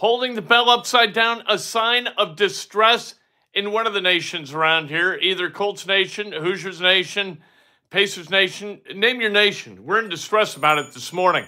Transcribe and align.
Holding 0.00 0.34
the 0.34 0.40
bell 0.40 0.70
upside 0.70 1.12
down, 1.12 1.42
a 1.46 1.58
sign 1.58 2.06
of 2.06 2.34
distress 2.34 3.16
in 3.52 3.70
one 3.70 3.86
of 3.86 3.92
the 3.92 4.00
nations 4.00 4.54
around 4.54 4.88
here, 4.88 5.18
either 5.20 5.50
Colts 5.50 5.86
Nation, 5.86 6.32
Hoosiers 6.32 6.80
Nation, 6.80 7.42
Pacers 7.90 8.30
Nation, 8.30 8.80
name 8.94 9.20
your 9.20 9.28
nation. 9.28 9.84
We're 9.84 9.98
in 9.98 10.08
distress 10.08 10.56
about 10.56 10.78
it 10.78 10.94
this 10.94 11.12
morning. 11.12 11.44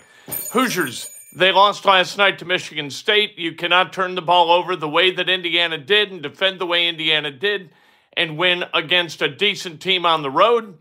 Hoosiers, 0.53 1.09
they 1.34 1.50
lost 1.50 1.86
last 1.86 2.19
night 2.19 2.39
to 2.41 2.44
Michigan 2.44 2.91
State. 2.91 3.39
You 3.39 3.55
cannot 3.55 3.91
turn 3.91 4.17
the 4.17 4.20
ball 4.20 4.53
over 4.53 4.77
the 4.77 4.87
way 4.87 5.11
that 5.12 5.31
Indiana 5.31 5.78
did 5.78 6.12
and 6.12 6.20
defend 6.20 6.59
the 6.59 6.66
way 6.66 6.87
Indiana 6.87 7.31
did 7.31 7.70
and 8.19 8.37
win 8.37 8.64
against 8.75 9.22
a 9.22 9.34
decent 9.34 9.81
team 9.81 10.05
on 10.05 10.20
the 10.20 10.31
road. 10.31 10.77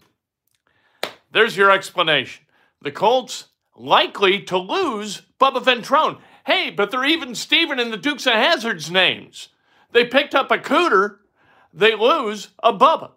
There's 1.32 1.56
your 1.56 1.72
explanation. 1.72 2.44
The 2.82 2.92
Colts 2.92 3.46
likely 3.78 4.42
to 4.42 4.58
lose 4.58 5.22
Bubba 5.40 5.64
Ventrone. 5.64 6.20
Hey, 6.46 6.72
but 6.72 6.92
they're 6.92 7.06
even 7.06 7.36
Steven 7.36 7.80
in 7.80 7.92
the 7.92 7.98
Dukes 7.98 8.26
of 8.26 8.34
Hazzard's 8.34 8.90
names. 8.90 9.50
They 9.92 10.06
picked 10.06 10.36
up 10.36 10.52
a 10.52 10.58
cooter, 10.58 11.18
they 11.74 11.96
lose 11.96 12.50
a 12.64 12.74
Bubba. 12.74 13.12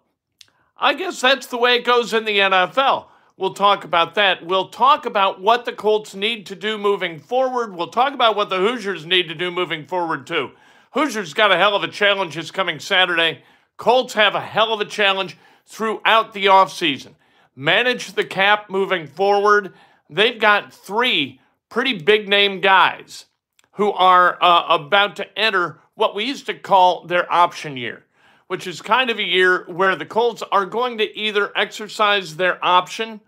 I 0.77 0.93
guess 0.93 1.21
that's 1.21 1.47
the 1.47 1.57
way 1.57 1.75
it 1.75 1.85
goes 1.85 2.13
in 2.13 2.25
the 2.25 2.39
NFL. 2.39 3.07
We'll 3.37 3.53
talk 3.53 3.83
about 3.83 4.15
that. 4.15 4.45
We'll 4.45 4.69
talk 4.69 5.05
about 5.05 5.41
what 5.41 5.65
the 5.65 5.73
Colts 5.73 6.15
need 6.15 6.45
to 6.45 6.55
do 6.55 6.77
moving 6.77 7.19
forward. 7.19 7.75
We'll 7.75 7.87
talk 7.87 8.13
about 8.13 8.35
what 8.35 8.49
the 8.49 8.57
Hoosiers 8.57 9.05
need 9.05 9.27
to 9.27 9.35
do 9.35 9.51
moving 9.51 9.85
forward, 9.85 10.25
too. 10.25 10.51
Hoosiers 10.91 11.33
got 11.33 11.51
a 11.51 11.57
hell 11.57 11.75
of 11.75 11.83
a 11.83 11.89
challenge 11.89 12.35
this 12.35 12.51
coming 12.51 12.79
Saturday. 12.79 13.41
Colts 13.75 14.13
have 14.13 14.35
a 14.35 14.41
hell 14.41 14.73
of 14.73 14.79
a 14.79 14.85
challenge 14.85 15.37
throughout 15.65 16.31
the 16.33 16.45
offseason. 16.45 17.15
Manage 17.55 18.13
the 18.13 18.23
cap 18.23 18.69
moving 18.69 19.07
forward. 19.07 19.73
They've 20.09 20.39
got 20.39 20.73
three 20.73 21.41
pretty 21.69 21.99
big 21.99 22.27
name 22.27 22.61
guys 22.61 23.25
who 23.73 23.91
are 23.91 24.41
uh, 24.41 24.65
about 24.69 25.15
to 25.17 25.39
enter 25.39 25.81
what 25.95 26.15
we 26.15 26.25
used 26.25 26.45
to 26.45 26.53
call 26.53 27.05
their 27.05 27.31
option 27.31 27.77
year, 27.77 28.05
which 28.47 28.67
is 28.67 28.81
kind 28.81 29.09
of 29.09 29.19
a 29.19 29.23
year 29.23 29.65
where 29.67 29.95
the 29.95 30.05
Colts 30.05 30.43
are 30.51 30.65
going 30.65 30.97
to 30.97 31.17
either 31.17 31.51
exercise 31.57 32.35
their 32.35 32.63
option 32.63 33.19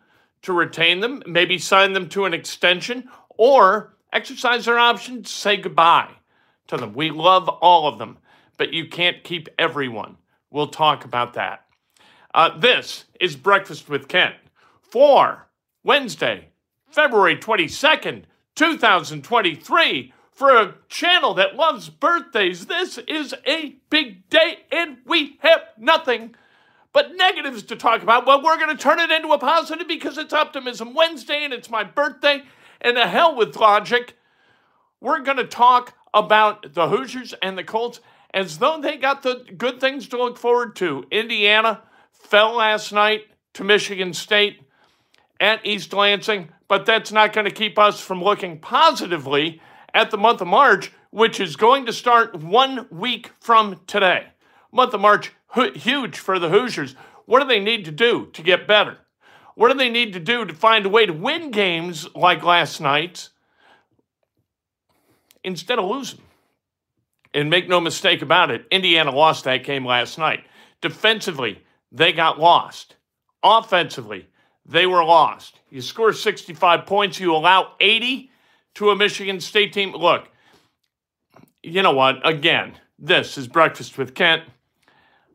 to 0.44 0.54
retain 0.54 1.00
them, 1.00 1.24
maybe 1.26 1.58
sign 1.58 1.94
them 1.94 2.08
to 2.10 2.26
an 2.26 2.34
extension, 2.34 3.10
or 3.30 3.96
exercise 4.14 4.66
their 4.66 4.80
option 4.80 5.24
to 5.24 5.30
say 5.30 5.58
goodbye 5.58 6.12
to 6.68 6.78
them. 6.78 6.94
We 6.94 7.12
love 7.12 7.50
all 7.50 7.88
of 7.88 7.98
them, 7.98 8.18
but 8.58 8.74
you 8.74 8.88
can't 8.88 9.24
keep 9.24 9.50
everyone. 9.58 10.18
We'll 10.52 10.68
talk 10.68 11.06
about 11.06 11.34
that. 11.34 11.66
Uh, 12.34 12.58
this 12.58 13.06
is 13.20 13.36
Breakfast 13.36 13.90
with 13.90 14.08
Kent 14.08 14.36
for 14.82 15.48
Wednesday, 15.84 16.50
February 16.98 17.36
22nd, 17.36 18.24
2023. 18.56 20.14
For 20.32 20.50
a 20.50 20.74
channel 20.90 21.36
that 21.36 21.56
loves 21.56 21.90
birthdays, 21.90 22.66
this 22.66 22.98
is 22.98 23.36
a 23.46 23.76
big 23.92 24.28
day 24.32 24.62
and 24.72 24.98
we 25.06 25.38
have 25.42 25.62
nothing 25.78 26.34
but 26.94 27.16
negatives 27.16 27.62
to 27.62 27.76
talk 27.76 28.02
about. 28.02 28.26
Well, 28.26 28.42
we're 28.42 28.58
going 28.58 28.76
to 28.76 28.82
turn 28.82 29.00
it 29.00 29.12
into 29.12 29.28
a 29.28 29.38
positive 29.38 29.88
because 29.88 30.18
it's 30.18 30.34
Optimism 30.34 30.96
Wednesday 30.96 31.44
and 31.44 31.54
it's 31.54 31.70
my 31.70 31.84
birthday. 31.84 32.42
And 32.82 32.98
the 32.98 33.06
hell 33.06 33.36
with 33.36 33.56
logic. 33.56 34.16
We're 35.00 35.20
going 35.20 35.38
to 35.38 35.46
talk 35.46 35.94
about 36.16 36.74
the 36.74 36.90
Hoosiers 36.90 37.36
and 37.44 37.60
the 37.60 37.64
Colts 37.64 38.00
as 38.34 38.58
though 38.58 38.82
they 38.82 38.98
got 38.98 39.22
the 39.22 39.46
good 39.56 39.80
things 39.80 40.08
to 40.08 40.18
look 40.18 40.40
forward 40.40 40.76
to. 40.78 41.06
Indiana 41.12 41.84
fell 42.12 42.56
last 42.56 42.92
night 42.92 43.28
to 43.54 43.64
Michigan 43.64 44.14
State 44.16 44.62
at 45.40 45.64
East 45.64 45.94
Lansing, 45.94 46.50
but 46.68 46.86
that's 46.86 47.12
not 47.12 47.34
going 47.34 47.46
to 47.46 47.52
keep 47.52 47.80
us 47.80 48.00
from 48.00 48.24
looking 48.24 48.60
positively 48.60 49.62
at 49.94 50.12
the 50.12 50.18
month 50.18 50.42
of 50.42 50.48
March, 50.48 50.92
which 51.10 51.40
is 51.40 51.56
going 51.56 51.86
to 51.86 51.94
start 51.94 52.36
one 52.36 52.88
week 52.92 53.32
from 53.40 53.80
today. 53.88 54.28
Month 54.72 54.94
of 54.94 55.02
March, 55.02 55.32
huge 55.76 56.18
for 56.18 56.40
the 56.40 56.50
Hoosiers. 56.50 56.96
What 57.26 57.42
do 57.42 57.48
they 57.48 57.60
need 57.60 57.86
to 57.86 57.92
do 57.92 58.28
to 58.34 58.42
get 58.42 58.68
better? 58.68 58.98
What 59.56 59.72
do 59.72 59.78
they 59.78 59.90
need 59.90 60.14
to 60.14 60.20
do 60.20 60.46
to 60.46 60.54
find 60.54 60.86
a 60.86 60.90
way 60.90 61.06
to 61.06 61.14
win 61.14 61.52
games 61.52 62.08
like 62.14 62.44
last 62.44 62.80
night 62.80 63.30
instead 65.44 65.80
of 65.80 65.86
losing? 65.86 66.22
And 67.34 67.50
make 67.50 67.68
no 67.68 67.80
mistake 67.80 68.22
about 68.22 68.52
it, 68.52 68.66
Indiana 68.72 69.12
lost 69.12 69.44
that 69.44 69.64
game 69.64 69.86
last 69.86 70.18
night. 70.18 70.44
Defensively, 70.82 71.64
they 71.92 72.14
got 72.14 72.40
lost. 72.40 72.96
Offensively, 73.44 74.28
they 74.68 74.86
were 74.86 75.04
lost. 75.04 75.60
You 75.70 75.82
score 75.82 76.14
65 76.14 76.86
points, 76.86 77.20
you 77.20 77.34
allow 77.34 77.74
80 77.80 78.32
to 78.76 78.92
a 78.92 78.96
Michigan 78.96 79.40
State 79.40 79.74
team. 79.74 79.94
Look, 79.94 80.30
you 81.64 81.82
know 81.82 81.94
what? 81.94 82.28
Again, 82.28 82.74
this 83.00 83.38
is 83.38 83.48
Breakfast 83.48 83.98
with 83.98 84.14
Kent. 84.14 84.44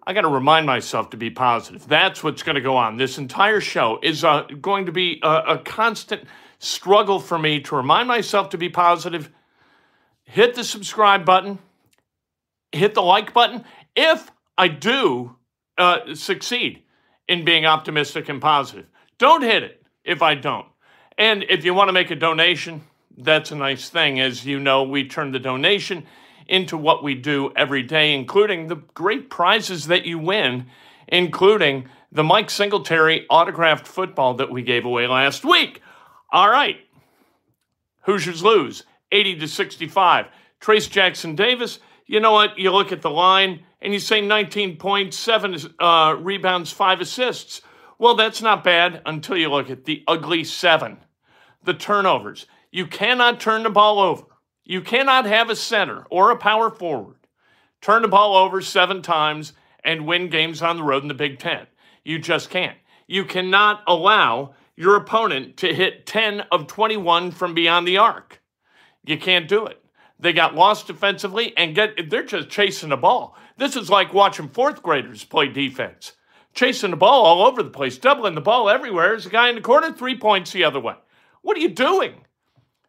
I 0.05 0.13
got 0.13 0.23
to 0.23 0.29
remind 0.29 0.67
myself 0.67 1.11
to 1.11 1.17
be 1.17 1.31
positive. 1.31 1.87
That's 1.87 2.25
what's 2.25 2.43
going 2.43 2.57
to 2.57 2.61
go 2.61 2.77
on. 2.77 2.97
This 2.97 3.19
entire 3.19 3.61
show 3.61 4.01
is 4.03 4.25
uh, 4.25 4.43
going 4.61 4.87
to 4.87 4.93
be 4.93 5.21
a, 5.23 5.43
a 5.49 5.59
constant 5.59 6.25
struggle 6.59 7.21
for 7.21 7.39
me 7.39 7.61
to 7.61 7.77
remind 7.77 8.09
myself 8.09 8.51
to 8.51 8.59
be 8.59 8.69
positive. 8.69 9.31
Hit 10.25 10.55
the 10.55 10.65
subscribe 10.65 11.25
button, 11.25 11.59
hit 12.73 12.95
the 12.95 13.03
like 13.03 13.33
button. 13.33 13.65
If 13.95 14.31
I 14.59 14.69
do 14.69 15.37
uh, 15.79 16.15
succeed 16.15 16.83
in 17.29 17.45
being 17.45 17.65
optimistic 17.65 18.29
and 18.29 18.41
positive, 18.41 18.87
don't 19.23 19.43
hit 19.43 19.63
it 19.63 19.81
if 20.05 20.21
I 20.21 20.35
don't. 20.35 20.67
And 21.17 21.45
if 21.49 21.65
you 21.65 21.75
want 21.75 21.89
to 21.89 21.93
make 21.93 22.11
a 22.11 22.17
donation, 22.17 22.83
that's 23.17 23.53
a 23.53 23.55
nice 23.55 23.89
thing. 23.89 24.19
As 24.19 24.45
you 24.45 24.59
know, 24.59 24.83
we 24.83 25.07
turn 25.07 25.31
the 25.31 25.39
donation 25.39 26.07
into 26.49 26.77
what 26.77 27.05
we 27.05 27.15
do 27.15 27.53
every 27.55 27.85
day, 27.85 28.15
including 28.15 28.67
the 28.67 28.83
great 28.95 29.31
prizes 29.31 29.87
that 29.87 30.07
you 30.07 30.19
win, 30.19 30.67
including 31.07 31.89
the 32.11 32.25
Mike 32.25 32.51
Singletary 32.51 33.25
autographed 33.31 33.87
football 33.87 34.35
that 34.35 34.51
we 34.51 34.61
gave 34.61 34.85
away 34.85 35.07
last 35.07 35.45
week. 35.45 35.81
All 36.33 36.51
right. 36.51 36.79
Hoosiers 38.01 38.43
lose 38.43 38.83
80 39.13 39.39
to 39.39 39.47
65. 39.47 40.27
Trayce 40.61 40.91
Jackson 40.91 41.37
Davis, 41.37 41.79
you 42.07 42.19
know 42.19 42.33
what? 42.33 42.59
You 42.59 42.73
look 42.73 42.91
at 42.91 43.03
the 43.03 43.11
line 43.11 43.61
and 43.81 43.93
you 43.93 44.01
say 44.01 44.21
19 44.21 44.79
points, 44.79 45.17
seven 45.17 45.57
uh, 45.79 46.17
rebounds, 46.19 46.73
five 46.73 47.01
assists. 47.01 47.63
Well, 48.03 48.17
that's 48.17 48.43
not 48.43 48.65
bad 48.65 49.01
until 49.07 49.37
you 49.37 49.49
look 49.49 49.71
at 49.71 49.85
the 49.85 50.03
ugly 50.09 50.43
seven, 50.43 50.97
the 51.63 51.73
turnovers. 51.73 52.47
You 52.73 52.89
cannot 52.89 53.39
turn 53.39 53.63
the 53.63 53.71
ball 53.71 54.01
over. 54.01 54.25
You 54.65 54.81
cannot 54.81 55.25
have 55.25 55.49
a 55.49 55.55
center 55.55 56.05
or 56.11 56.33
a 56.33 56.37
power 56.37 56.69
forward 56.69 57.19
turn 57.81 58.03
the 58.03 58.09
ball 58.09 58.35
over 58.35 58.61
seven 58.61 59.03
times 59.03 59.53
and 59.85 60.05
win 60.05 60.29
games 60.31 60.63
on 60.63 60.79
the 60.79 60.83
road 60.83 61.03
in 61.03 61.09
the 61.09 61.15
Big 61.15 61.39
Ten. 61.39 61.69
You 62.03 62.19
just 62.19 62.51
can't. 62.51 62.77
You 63.07 63.25
cannot 63.25 63.85
allow 63.87 64.57
your 64.75 64.97
opponent 64.97 65.57
to 65.59 65.73
hit 65.73 66.05
10 66.05 66.41
of 66.51 66.67
21 66.67 67.31
from 67.31 67.55
beyond 67.55 67.87
the 67.87 67.99
arc. 67.99 68.43
You 69.05 69.17
can't 69.17 69.47
do 69.47 69.65
it. 69.67 69.81
They 70.19 70.33
got 70.33 70.57
lost 70.57 70.89
defensively 70.89 71.57
and 71.57 71.73
get 71.73 72.11
they're 72.11 72.25
just 72.25 72.49
chasing 72.49 72.89
the 72.89 72.97
ball. 72.97 73.37
This 73.59 73.77
is 73.77 73.89
like 73.89 74.13
watching 74.13 74.49
fourth 74.49 74.83
graders 74.83 75.23
play 75.23 75.47
defense. 75.47 76.15
Chasing 76.55 76.91
the 76.91 76.97
ball 76.97 77.25
all 77.25 77.47
over 77.47 77.63
the 77.63 77.71
place, 77.71 77.97
doubling 77.97 78.35
the 78.35 78.41
ball 78.41 78.69
everywhere. 78.69 79.09
There's 79.09 79.27
a 79.27 79.31
guy 79.31 79.49
in 79.49 79.55
the 79.55 79.61
corner, 79.61 79.93
three 79.93 80.19
points 80.19 80.53
the 80.53 80.65
other 80.65 80.81
way. 80.81 80.95
What 81.41 81.57
are 81.57 81.61
you 81.61 81.69
doing? 81.69 82.15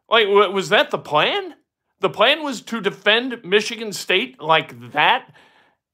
Like, 0.10 0.28
was 0.28 0.70
that 0.70 0.92
the 0.92 0.98
plan? 0.98 1.56
The 2.00 2.10
plan 2.10 2.44
was 2.44 2.62
to 2.64 2.82
defend 2.82 3.46
Michigan 3.46 3.94
State 3.94 4.42
like 4.42 4.92
that, 4.92 5.34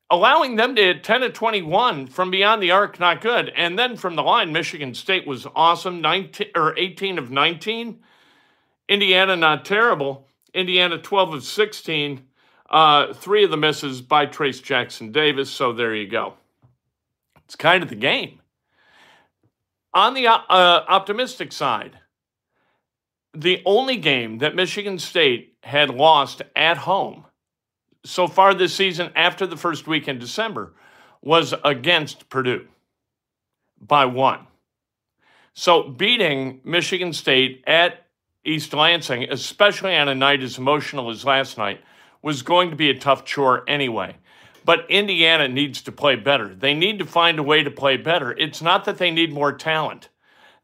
allowing 0.10 0.56
them 0.56 0.75
to 0.75 0.81
hit 0.81 1.04
10 1.04 1.21
of 1.21 1.33
21 1.33 2.07
from 2.07 2.31
beyond 2.31 2.63
the 2.63 2.71
arc, 2.71 3.00
not 3.00 3.21
good. 3.21 3.50
And 3.56 3.77
then 3.77 3.95
from 3.95 4.16
the 4.16 4.24
line, 4.24 4.51
Michigan 4.51 4.95
State 4.95 5.27
was 5.27 5.45
awesome, 5.56 6.01
19 6.01 6.48
or 6.56 6.77
18 6.77 7.19
of 7.19 7.30
19. 7.30 8.00
Indiana, 8.89 9.36
not 9.36 9.66
terrible. 9.66 10.27
Indiana, 10.54 10.98
12 10.98 11.33
of 11.36 11.44
16. 11.44 12.25
Uh, 12.69 13.13
three 13.13 13.44
of 13.44 13.51
the 13.51 13.57
misses 13.57 14.01
by 14.01 14.25
Trayce 14.25 14.62
Jackson 14.62 15.12
Davis. 15.12 15.50
So 15.50 15.74
there 15.74 15.94
you 15.94 16.07
go. 16.07 16.33
It's 17.50 17.56
kind 17.56 17.81
of 17.81 17.90
the 17.90 17.96
game. 17.96 18.42
On 19.92 20.13
the 20.13 20.28
uh, 20.28 20.38
optimistic 20.88 21.51
side, 21.51 21.98
the 23.34 23.63
only 23.66 23.98
game 23.98 24.38
that 24.38 24.54
Michigan 24.54 25.00
State 25.00 25.56
had 25.63 25.90
lost 25.90 26.44
at 26.56 26.78
home 26.78 27.25
so 28.06 28.28
far 28.28 28.54
this 28.54 28.75
season 28.75 29.12
after 29.16 29.48
the 29.48 29.57
first 29.57 29.88
week 29.88 30.07
in 30.07 30.19
December 30.19 30.75
was 31.24 31.56
against 31.66 32.30
Purdue 32.30 32.68
by 33.81 34.06
one. 34.06 34.45
So 35.56 35.90
beating 35.90 36.62
Michigan 36.63 37.13
State 37.13 37.63
at 37.66 38.06
East 38.45 38.74
Lansing, 38.74 39.24
especially 39.24 39.95
on 39.95 40.07
a 40.07 40.13
night 40.13 40.44
as 40.44 40.60
emotional 40.60 41.10
as 41.10 41.25
last 41.25 41.57
night, 41.57 41.81
was 42.22 42.44
going 42.44 42.69
to 42.69 42.75
be 42.75 42.92
a 42.92 43.00
tough 43.00 43.25
chore 43.25 43.68
anyway. 43.68 44.16
But 44.66 44.90
Indiana 44.90 45.48
needs 45.48 45.82
to 45.84 45.92
play 45.92 46.16
better. 46.16 46.54
They 46.54 46.74
need 46.74 47.00
to 47.00 47.06
find 47.06 47.40
a 47.40 47.44
way 47.44 47.64
to 47.64 47.72
play 47.72 47.98
better. 47.98 48.32
It's 48.32 48.62
not 48.62 48.86
that 48.86 48.98
they 48.98 49.12
need 49.12 49.34
more 49.34 49.54
talent. 49.54 50.10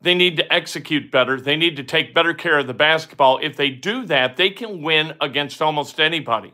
They 0.01 0.13
need 0.13 0.37
to 0.37 0.53
execute 0.53 1.11
better. 1.11 1.39
They 1.39 1.55
need 1.55 1.77
to 1.77 1.83
take 1.83 2.13
better 2.13 2.33
care 2.33 2.59
of 2.59 2.67
the 2.67 2.73
basketball. 2.73 3.39
If 3.41 3.57
they 3.57 3.69
do 3.69 4.05
that, 4.05 4.37
they 4.37 4.49
can 4.49 4.81
win 4.81 5.13
against 5.19 5.61
almost 5.61 5.99
anybody. 5.99 6.53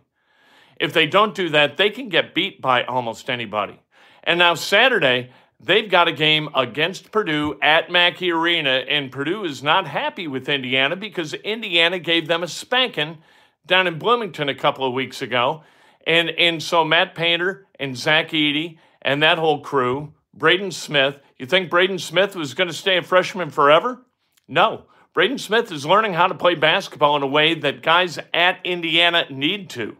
If 0.80 0.94
they 0.94 1.06
don't 1.06 1.36
do 1.36 1.50
that, 1.50 1.78
they 1.78 1.90
can 1.90 2.10
get 2.10 2.34
beat 2.34 2.62
by 2.62 2.84
almost 2.84 3.30
anybody. 3.30 3.80
And 4.24 4.40
now, 4.40 4.54
Saturday, 4.54 5.32
they've 5.60 5.90
got 5.90 6.08
a 6.08 6.12
game 6.12 6.50
against 6.56 7.12
Purdue 7.12 7.58
at 7.62 7.92
Mackey 7.92 8.32
Arena, 8.32 8.84
and 8.88 9.12
Purdue 9.12 9.44
is 9.44 9.62
not 9.62 9.88
happy 9.88 10.28
with 10.28 10.50
Indiana 10.50 10.96
because 10.96 11.34
Indiana 11.34 12.00
gave 12.00 12.28
them 12.28 12.44
a 12.44 12.48
spanking 12.48 13.18
down 13.66 13.86
in 13.86 14.00
Bloomington 14.00 14.50
a 14.50 14.56
couple 14.56 14.86
of 14.86 14.94
weeks 14.94 15.22
ago. 15.22 15.64
And, 16.06 16.30
and 16.30 16.62
so 16.62 16.84
Matt 16.84 17.16
Painter 17.16 17.68
and 17.80 17.98
Zach 17.98 18.30
Edey 18.30 18.78
and 19.02 19.22
that 19.24 19.38
whole 19.38 19.62
crew, 19.62 20.14
Braden 20.34 20.72
Smith, 20.72 21.20
you 21.38 21.46
think 21.46 21.70
Braden 21.70 22.00
Smith 22.00 22.36
was 22.36 22.54
going 22.54 22.68
to 22.68 22.74
stay 22.74 22.98
a 22.98 23.02
freshman 23.02 23.50
forever? 23.50 24.06
No. 24.48 24.86
Braden 25.14 25.40
Smith 25.40 25.72
is 25.72 25.86
learning 25.86 26.14
how 26.14 26.28
to 26.28 26.36
play 26.36 26.56
basketball 26.56 27.18
in 27.18 27.24
a 27.24 27.28
way 27.28 27.54
that 27.54 27.82
guys 27.82 28.20
at 28.34 28.60
Indiana 28.64 29.26
need 29.30 29.70
to. 29.72 29.98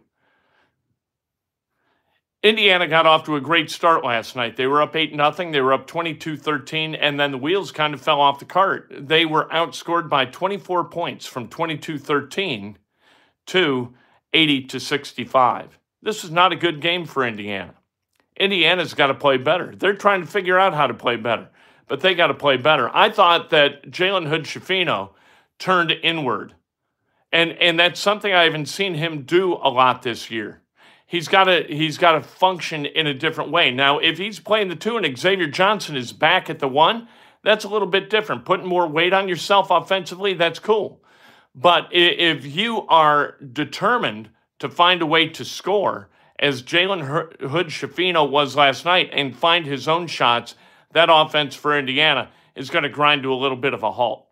Indiana 2.42 2.88
got 2.88 3.06
off 3.06 3.24
to 3.24 3.36
a 3.36 3.40
great 3.40 3.70
start 3.70 4.04
last 4.04 4.34
night. 4.34 4.56
They 4.56 4.66
were 4.66 4.82
up 4.82 4.96
8 4.96 5.10
0. 5.10 5.52
They 5.52 5.60
were 5.60 5.72
up 5.72 5.86
22 5.86 6.36
13, 6.36 6.94
and 6.96 7.18
then 7.18 7.30
the 7.30 7.38
wheels 7.38 7.70
kind 7.70 7.94
of 7.94 8.00
fell 8.00 8.20
off 8.20 8.40
the 8.40 8.44
cart. 8.44 8.92
They 8.98 9.24
were 9.24 9.48
outscored 9.48 10.08
by 10.08 10.24
24 10.24 10.84
points 10.84 11.26
from 11.26 11.48
22 11.48 11.98
13 11.98 12.78
to 13.46 13.94
80 14.32 14.62
to 14.64 14.80
65. 14.80 15.78
This 16.02 16.24
is 16.24 16.30
not 16.30 16.52
a 16.52 16.56
good 16.56 16.80
game 16.80 17.06
for 17.06 17.24
Indiana. 17.24 17.74
Indiana's 18.36 18.94
got 18.94 19.06
to 19.08 19.14
play 19.14 19.36
better. 19.36 19.74
They're 19.76 19.94
trying 19.94 20.22
to 20.22 20.26
figure 20.26 20.58
out 20.58 20.74
how 20.74 20.86
to 20.86 20.94
play 20.94 21.16
better, 21.16 21.48
but 21.86 22.00
they 22.00 22.14
got 22.14 22.28
to 22.28 22.34
play 22.34 22.56
better. 22.56 22.90
I 22.94 23.10
thought 23.10 23.50
that 23.50 23.84
Jalen 23.90 24.28
Hood 24.28 24.44
Schifino 24.44 25.10
turned 25.58 25.92
inward, 25.92 26.54
and 27.30 27.52
and 27.52 27.78
that's 27.78 28.00
something 28.00 28.32
I 28.32 28.44
haven't 28.44 28.66
seen 28.66 28.94
him 28.94 29.22
do 29.22 29.54
a 29.54 29.68
lot 29.68 30.02
this 30.02 30.30
year. 30.30 30.62
He's 31.06 31.28
got 31.28 31.44
to 31.44 31.64
he's 31.68 31.98
got 31.98 32.12
to 32.12 32.22
function 32.22 32.86
in 32.86 33.06
a 33.06 33.14
different 33.14 33.50
way. 33.50 33.70
Now, 33.70 33.98
if 33.98 34.18
he's 34.18 34.40
playing 34.40 34.68
the 34.68 34.76
two 34.76 34.96
and 34.96 35.18
Xavier 35.18 35.46
Johnson 35.46 35.94
is 35.94 36.12
back 36.12 36.48
at 36.50 36.58
the 36.58 36.68
one, 36.68 37.06
that's 37.44 37.64
a 37.64 37.68
little 37.68 37.86
bit 37.86 38.10
different. 38.10 38.44
Putting 38.44 38.66
more 38.66 38.88
weight 38.88 39.12
on 39.12 39.28
yourself 39.28 39.70
offensively, 39.70 40.34
that's 40.34 40.58
cool. 40.58 41.02
But 41.54 41.88
if 41.92 42.46
you 42.46 42.86
are 42.88 43.36
determined 43.52 44.30
to 44.62 44.68
find 44.68 45.02
a 45.02 45.06
way 45.06 45.28
to 45.28 45.44
score 45.44 46.08
as 46.38 46.62
Jalen 46.62 47.02
Hood 47.40 47.66
Schifino 47.66 48.30
was 48.30 48.54
last 48.54 48.84
night 48.84 49.10
and 49.12 49.36
find 49.36 49.66
his 49.66 49.88
own 49.88 50.06
shots, 50.06 50.54
that 50.92 51.08
offense 51.10 51.56
for 51.56 51.76
Indiana 51.76 52.30
is 52.54 52.70
going 52.70 52.84
to 52.84 52.88
grind 52.88 53.24
to 53.24 53.32
a 53.32 53.34
little 53.34 53.56
bit 53.56 53.74
of 53.74 53.82
a 53.82 53.90
halt. 53.90 54.28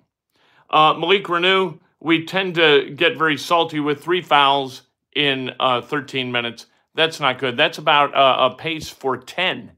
Uh, 0.70 0.94
Malik 0.94 1.24
Reneau, 1.24 1.80
we 1.98 2.24
tend 2.24 2.54
to 2.54 2.90
get 2.90 3.18
very 3.18 3.36
salty 3.36 3.80
with 3.80 4.04
three 4.04 4.22
fouls 4.22 4.82
in 5.16 5.50
uh, 5.58 5.80
13 5.80 6.30
minutes. 6.30 6.66
That's 6.94 7.18
not 7.18 7.38
good. 7.38 7.56
That's 7.56 7.78
about 7.78 8.14
uh, 8.14 8.50
a 8.52 8.54
pace 8.56 8.88
for 8.88 9.16
10 9.16 9.72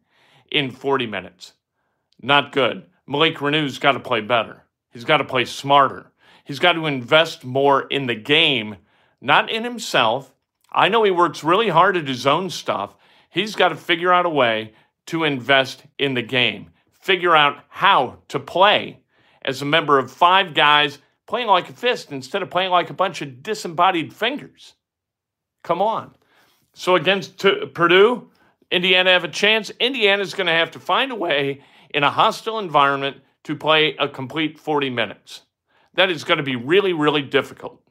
in 0.51 0.71
40 0.71 1.07
minutes. 1.07 1.55
Not 2.21 2.53
good. 2.53 2.87
Malik 3.07 3.37
Reneau's 3.37 3.79
got 3.79 3.93
to 3.93 4.01
play 4.01 4.21
better. 4.21 4.65
He's 4.91 5.05
got 5.05 5.17
to 5.17 5.25
play 5.25 5.47
smarter. 5.47 6.13
He's 6.45 6.59
got 6.59 6.75
to 6.75 6.85
invest 6.85 7.43
more 7.43 7.85
in 7.85 8.07
the 8.07 8.15
game, 8.15 8.77
not 9.19 9.51
in 9.51 9.65
himself, 9.65 10.32
I 10.73 10.89
know 10.89 11.05
he 11.05 11.11
works 11.11 11.45
really 11.45 11.69
hard 11.69 11.97
at 11.97 12.09
his 12.09 12.27
own 12.27 12.51
stuff. 12.51 12.97
He's 13.29 13.55
got 13.55 13.69
to 13.69 13.77
figure 13.77 14.13
out 14.13 14.27
a 14.27 14.31
way 14.31 14.73
to 15.07 15.25
invest 15.25 15.85
in 15.99 16.15
the 16.15 16.23
game, 16.23 16.71
figure 16.91 17.37
out 17.37 17.65
how 17.69 18.19
to 18.29 18.41
play 18.41 19.01
as 19.43 19.61
a 19.61 19.67
member 19.67 19.99
of 19.99 20.11
five 20.11 20.55
guys 20.55 20.99
playing 21.27 21.49
like 21.49 21.69
a 21.69 21.73
fist 21.73 22.13
instead 22.13 22.43
of 22.43 22.51
playing 22.51 22.71
like 22.71 22.91
a 22.91 22.95
bunch 22.95 23.23
of 23.23 23.43
disembodied 23.43 24.13
fingers. 24.13 24.75
Come 25.63 25.83
on. 25.83 26.15
So 26.75 26.97
against 26.97 27.39
Purdue, 27.75 28.31
Indiana 28.71 29.11
have 29.11 29.25
a 29.25 29.29
chance. 29.29 29.71
Indiana's 29.79 30.35
going 30.35 30.47
to 30.47 30.53
have 30.53 30.71
to 30.73 30.79
find 30.79 31.13
a 31.13 31.17
way 31.17 31.63
in 31.91 32.05
a 32.05 32.11
hostile 32.11 32.59
environment 32.59 33.19
to 33.45 33.57
play 33.57 33.95
a 33.99 34.09
complete 34.09 34.59
40 34.59 34.91
minutes. 34.91 35.43
That 35.95 36.11
is 36.11 36.25
going 36.25 36.39
to 36.39 36.45
be 36.45 36.57
really, 36.57 36.93
really 36.93 37.23
difficult. 37.23 37.82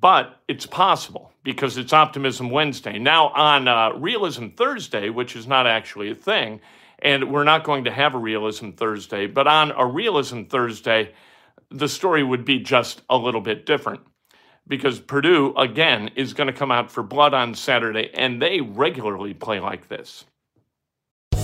But 0.00 0.40
it's 0.48 0.66
possible 0.66 1.32
because 1.44 1.76
it's 1.76 1.92
Optimism 1.92 2.50
Wednesday. 2.50 2.98
Now, 2.98 3.28
on 3.28 3.68
uh, 3.68 3.92
Realism 3.92 4.48
Thursday, 4.48 5.10
which 5.10 5.36
is 5.36 5.46
not 5.46 5.66
actually 5.66 6.10
a 6.10 6.14
thing, 6.14 6.60
and 7.00 7.30
we're 7.30 7.44
not 7.44 7.64
going 7.64 7.84
to 7.84 7.90
have 7.90 8.14
a 8.14 8.18
Realism 8.18 8.70
Thursday, 8.70 9.26
but 9.26 9.46
on 9.46 9.72
a 9.72 9.84
Realism 9.84 10.44
Thursday, 10.44 11.12
the 11.70 11.88
story 11.88 12.22
would 12.22 12.44
be 12.44 12.60
just 12.60 13.02
a 13.10 13.16
little 13.16 13.40
bit 13.40 13.66
different 13.66 14.00
because 14.68 15.00
Purdue, 15.00 15.52
again, 15.56 16.10
is 16.14 16.32
going 16.32 16.46
to 16.46 16.52
come 16.52 16.70
out 16.70 16.90
for 16.90 17.02
blood 17.02 17.34
on 17.34 17.54
Saturday, 17.54 18.10
and 18.14 18.40
they 18.40 18.60
regularly 18.60 19.34
play 19.34 19.60
like 19.60 19.88
this. 19.88 20.24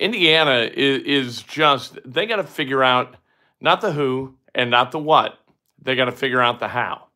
Indiana 0.00 0.70
is, 0.72 1.02
is 1.02 1.42
just, 1.42 1.98
they 2.04 2.26
got 2.26 2.36
to 2.36 2.44
figure 2.44 2.82
out 2.82 3.16
not 3.60 3.82
the 3.82 3.92
who 3.92 4.34
and 4.54 4.70
not 4.70 4.90
the 4.90 4.98
what. 4.98 5.38
They 5.80 5.94
got 5.94 6.06
to 6.06 6.12
figure 6.12 6.40
out 6.40 6.58
the 6.58 6.68
how. 6.68 7.08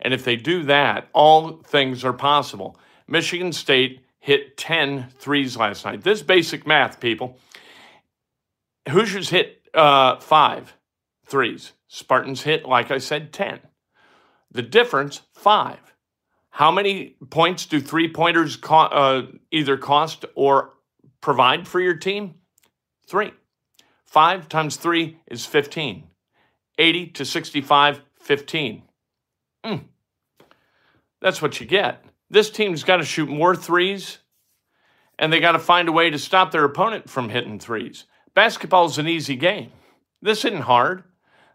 And 0.00 0.12
if 0.12 0.24
they 0.24 0.36
do 0.36 0.62
that, 0.64 1.08
all 1.14 1.62
things 1.62 2.04
are 2.04 2.12
possible. 2.12 2.78
Michigan 3.08 3.52
State 3.52 4.02
hit 4.20 4.56
10 4.58 5.08
threes 5.18 5.56
last 5.56 5.84
night. 5.84 6.02
This 6.02 6.22
basic 6.22 6.66
math, 6.66 7.00
people. 7.00 7.38
Hoosiers 8.88 9.30
hit 9.30 9.62
uh, 9.72 10.16
five 10.18 10.74
threes. 11.24 11.72
Spartans 11.88 12.42
hit, 12.42 12.66
like 12.66 12.90
I 12.90 12.98
said, 12.98 13.32
10. 13.32 13.60
The 14.50 14.62
difference, 14.62 15.22
five. 15.32 15.94
How 16.50 16.70
many 16.70 17.16
points 17.30 17.66
do 17.66 17.80
three 17.80 18.12
pointers 18.12 18.56
co- 18.56 18.76
uh, 18.76 19.26
either 19.50 19.76
cost 19.76 20.24
or 20.34 20.72
provide 21.26 21.66
for 21.66 21.80
your 21.80 21.96
team? 21.96 22.36
Three. 23.08 23.32
Five 24.04 24.48
times 24.48 24.76
three 24.76 25.18
is 25.26 25.44
15. 25.44 26.04
80 26.78 27.06
to 27.08 27.24
65, 27.24 28.00
15. 28.20 28.82
Mm. 29.64 29.84
That's 31.20 31.42
what 31.42 31.58
you 31.58 31.66
get. 31.66 32.04
This 32.30 32.48
team's 32.48 32.84
got 32.84 32.98
to 32.98 33.04
shoot 33.04 33.28
more 33.28 33.56
threes, 33.56 34.18
and 35.18 35.32
they 35.32 35.40
got 35.40 35.52
to 35.52 35.58
find 35.58 35.88
a 35.88 35.92
way 35.92 36.10
to 36.10 36.18
stop 36.18 36.52
their 36.52 36.64
opponent 36.64 37.10
from 37.10 37.30
hitting 37.30 37.58
threes. 37.58 38.04
Basketball 38.32 38.86
is 38.86 38.98
an 38.98 39.08
easy 39.08 39.34
game. 39.34 39.72
This 40.22 40.44
isn't 40.44 40.62
hard. 40.62 41.02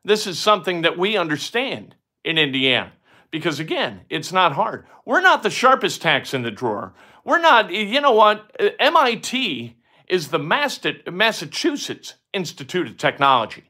This 0.03 0.27
is 0.27 0.37
something 0.37 0.81
that 0.81 0.97
we 0.97 1.15
understand 1.15 1.95
in 2.25 2.37
Indiana 2.37 2.91
because, 3.31 3.61
again, 3.61 4.01
it's 4.09 4.33
not 4.33 4.51
hard. 4.51 4.85
We're 5.05 5.21
not 5.21 5.43
the 5.43 5.49
sharpest 5.49 6.01
tacks 6.01 6.33
in 6.33 6.41
the 6.41 6.51
drawer. 6.51 6.93
We're 7.23 7.39
not, 7.39 7.71
you 7.71 8.01
know 8.01 8.13
what? 8.13 8.55
MIT 8.79 9.75
is 10.07 10.27
the 10.29 10.39
Massachusetts 10.39 12.15
Institute 12.33 12.87
of 12.87 12.97
Technology. 12.97 13.63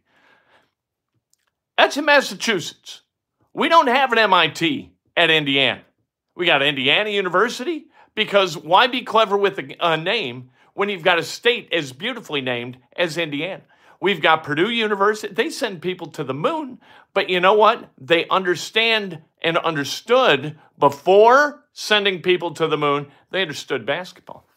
That's 1.78 1.98
in 1.98 2.06
Massachusetts. 2.06 3.02
We 3.54 3.70
don't 3.70 3.88
have 3.88 4.12
an 4.12 4.20
MIT 4.20 4.94
at 5.18 5.30
Indiana. 5.30 5.82
We 6.36 6.46
got 6.46 6.62
Indiana 6.62 7.10
University 7.10 7.88
because 8.16 8.58
why 8.58 8.88
be 8.88 9.02
clever 9.02 9.38
with 9.38 9.60
a, 9.60 9.76
a, 9.80 9.98
name 9.98 10.52
when 10.74 10.90
you've 10.90 11.04
got 11.04 11.20
a 11.20 11.24
state 11.24 11.70
as 11.72 11.92
beautifully 11.92 12.42
named 12.42 12.78
as 12.96 13.18
Indiana? 13.18 13.64
We've 14.00 14.22
got 14.22 14.44
Purdue 14.44 14.70
University. 14.70 15.34
They 15.34 15.50
send 15.50 15.82
people 15.82 16.08
to 16.08 16.24
the 16.24 16.34
moon, 16.34 16.80
but 17.14 17.30
you 17.30 17.40
know 17.40 17.54
what? 17.54 17.92
They 18.00 18.28
understand 18.30 19.22
and 19.42 19.58
understood 19.58 20.58
before 20.80 21.61
sending 21.74 22.22
people 22.22 22.54
to 22.54 22.68
the 22.68 22.78
moon, 22.78 23.08
they 23.32 23.42
understood 23.42 23.86
basketball. 23.86 24.48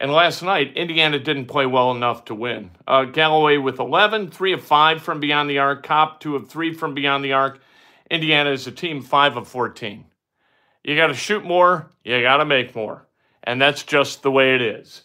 And 0.00 0.12
last 0.12 0.42
night, 0.42 0.76
Indiana 0.76 1.18
didn't 1.18 1.46
play 1.46 1.66
well 1.66 1.90
enough 1.90 2.24
to 2.26 2.34
win. 2.34 2.70
Uh, 2.86 3.04
Galloway 3.04 3.58
with 3.58 3.78
11, 3.78 4.30
3 4.30 4.54
of 4.54 4.64
5 4.64 5.02
from 5.02 5.20
beyond 5.20 5.50
the 5.50 5.58
arc, 5.58 5.82
Kopp 5.82 6.20
2 6.20 6.36
of 6.36 6.48
3 6.48 6.72
from 6.72 6.94
beyond 6.94 7.22
the 7.22 7.34
arc. 7.34 7.60
Indiana 8.10 8.50
is 8.50 8.66
a 8.66 8.72
team 8.72 9.02
5 9.02 9.36
of 9.36 9.48
14. 9.48 10.06
You 10.82 10.96
got 10.96 11.08
to 11.08 11.14
shoot 11.14 11.44
more, 11.44 11.90
you 12.02 12.22
got 12.22 12.38
to 12.38 12.46
make 12.46 12.74
more. 12.74 13.06
And 13.44 13.60
that's 13.60 13.82
just 13.82 14.22
the 14.22 14.30
way 14.30 14.54
it 14.54 14.62
is. 14.62 15.02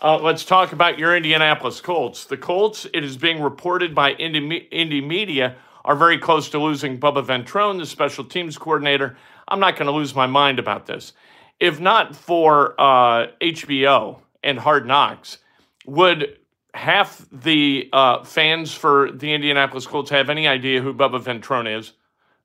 Uh, 0.00 0.16
let's 0.16 0.44
talk 0.44 0.72
about 0.72 0.98
your 0.98 1.14
Indianapolis 1.14 1.80
Colts. 1.82 2.24
The 2.24 2.36
Colts, 2.36 2.86
it 2.94 3.04
is 3.04 3.18
being 3.18 3.42
reported 3.42 3.94
by 3.94 4.12
Indy, 4.12 4.68
Indy 4.70 5.00
Media, 5.02 5.56
are 5.84 5.96
very 5.96 6.18
close 6.18 6.48
to 6.50 6.58
losing 6.58 6.98
Bubba 6.98 7.24
Ventrone, 7.24 7.78
the 7.78 7.86
special 7.86 8.24
teams 8.24 8.56
coordinator. 8.56 9.16
I'm 9.48 9.60
not 9.60 9.76
going 9.76 9.86
to 9.86 9.92
lose 9.92 10.14
my 10.14 10.26
mind 10.26 10.58
about 10.58 10.86
this. 10.86 11.12
If 11.58 11.80
not 11.80 12.14
for 12.14 12.80
uh, 12.80 13.28
HBO, 13.40 14.20
and 14.42 14.58
Hard 14.58 14.86
Knocks, 14.86 15.38
would 15.86 16.38
half 16.74 17.26
the 17.32 17.88
uh, 17.92 18.24
fans 18.24 18.74
for 18.74 19.10
the 19.10 19.32
Indianapolis 19.32 19.86
Colts 19.86 20.10
have 20.10 20.30
any 20.30 20.46
idea 20.46 20.80
who 20.80 20.94
Bubba 20.94 21.20
Ventrone 21.22 21.78
is? 21.78 21.92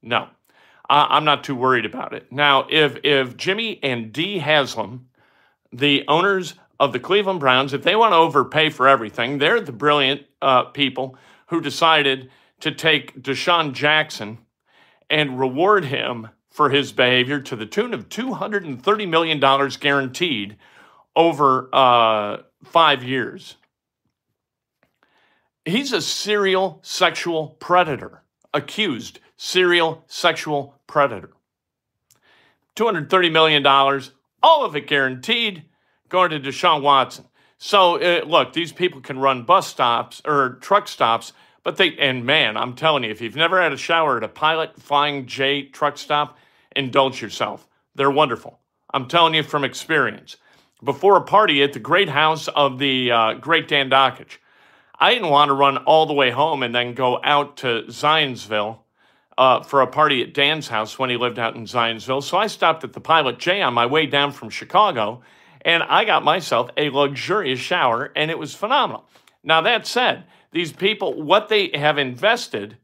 No. 0.01 0.27
Uh, 0.89 1.07
I'm 1.10 1.25
not 1.25 1.43
too 1.43 1.55
worried 1.55 1.86
about 1.86 2.13
it. 2.13 2.31
Now, 2.31 2.67
if 2.69 2.98
if 3.03 3.38
Jimmy 3.38 3.79
and 3.81 4.12
Dee 4.12 4.39
Haslam, 4.39 5.07
the 5.72 6.03
owners 6.07 6.55
of 6.79 6.91
the 6.91 7.00
Cleveland 7.00 7.39
Browns, 7.39 7.74
if 7.74 7.83
they 7.83 7.95
want 7.95 8.12
to 8.12 8.17
overpay 8.17 8.69
for 8.69 8.88
everything, 8.88 9.38
they're 9.38 9.62
the 9.62 9.72
brilliant 9.72 10.24
uh, 10.41 10.63
people 10.63 11.17
who 11.48 11.62
decided 11.62 12.29
to 12.60 12.72
take 12.72 13.22
Deshaun 13.22 13.74
Jackson 13.74 14.39
and 15.10 15.39
reward 15.39 15.86
him 15.86 16.29
for 16.53 16.69
his 16.69 16.91
behavior 16.91 17.39
to 17.41 17.55
the 17.55 17.65
tune 17.65 17.95
of 17.95 18.07
$230 18.10 19.10
million 19.10 19.39
guaranteed 19.79 20.55
over 21.15 21.67
uh, 21.74 22.38
five 22.63 23.03
years. 23.03 23.57
He's 25.65 25.91
a 25.91 26.01
serial 26.01 26.79
sexual 26.83 27.57
predator, 27.60 28.22
accused 28.53 29.19
serial 29.36 30.03
sexual 30.05 30.75
predator. 30.86 31.31
$230 32.75 33.31
million, 33.31 33.65
all 33.65 34.63
of 34.63 34.75
it 34.75 34.88
guaranteed, 34.88 35.63
going 36.07 36.29
to 36.29 36.39
Deshaun 36.39 36.83
Watson. 36.83 37.25
So, 37.57 38.00
uh, 38.00 38.25
look, 38.25 38.53
these 38.53 38.72
people 38.72 39.01
can 39.01 39.17
run 39.17 39.43
bus 39.43 39.67
stops 39.67 40.22
or 40.24 40.60
truck 40.62 40.88
stops, 40.88 41.33
but 41.63 41.77
they, 41.77 41.96
and 41.98 42.25
man, 42.25 42.58
I'm 42.58 42.75
telling 42.75 43.03
you, 43.03 43.10
if 43.12 43.22
you've 43.22 43.36
never 43.36 43.62
had 43.62 43.74
a 43.74 43.77
shower 43.77 44.17
at 44.17 44.24
a 44.24 44.27
Pilot 44.27 44.82
Flying 44.82 45.25
J 45.25 45.63
truck 45.63 45.98
stop, 45.98 46.38
indulge 46.75 47.22
yourself. 47.22 47.67
They're 47.96 48.12
wonderful. 48.12 48.60
I'm 48.93 49.08
telling 49.08 49.34
you 49.34 49.43
from 49.43 49.63
experience 49.63 50.38
before 50.84 51.15
a 51.15 51.22
party 51.22 51.63
at 51.63 51.74
the 51.74 51.79
great 51.79 52.10
house 52.10 52.48
of 52.50 52.77
the 52.77 53.12
uh, 53.12 53.34
great 53.36 53.67
Dan 53.67 53.89
Dockage, 53.89 54.38
I 55.00 55.13
didn't 55.13 55.29
want 55.29 55.50
to 55.50 55.53
run 55.53 55.77
all 55.77 56.05
the 56.05 56.13
way 56.13 56.29
home 56.29 56.63
and 56.63 56.75
then 56.75 56.93
go 56.93 57.20
out 57.24 57.58
to 57.58 57.84
Zionsville 57.88 58.79
uh, 59.38 59.63
for 59.63 59.82
a 59.82 59.88
party 59.88 60.22
at 60.22 60.34
Dan's 60.34 60.67
house 60.67 61.00
when 61.00 61.10
he 61.10 61.17
lived 61.17 61.39
out 61.39 61.55
in 61.55 61.63
Zionsville. 61.63 62.22
So 62.22 62.38
I 62.38 62.48
stopped 62.48 62.84
at 62.84 62.93
the 62.93 63.01
Pilot 63.01 63.39
J 63.39 63.62
on 63.62 63.74
my 63.74 63.86
way 63.86 64.05
down 64.05 64.32
from 64.32 64.50
Chicago 64.50 65.22
and 65.62 65.82
I 65.84 66.03
got 66.05 66.24
myself 66.24 66.70
a 66.75 66.89
luxurious 66.89 67.60
shower 67.60 68.12
and 68.15 68.29
it 68.29 68.38
was 68.38 68.53
phenomenal. 68.53 69.05
Now, 69.43 69.62
that 69.62 69.88
said, 69.88 70.25
these 70.53 70.72
people, 70.72 71.22
what 71.22 71.50
they 71.50 71.72
have 71.74 71.98
invested 71.98 72.77